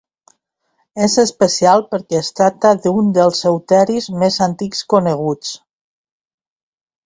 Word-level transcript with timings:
És 1.07 1.17
especial 1.23 1.83
perquè 1.91 2.17
es 2.21 2.31
tracta 2.41 2.73
d'un 2.87 3.13
dels 3.19 3.43
euteris 3.53 4.11
més 4.25 4.41
antics 4.49 4.85
coneguts. 4.97 5.57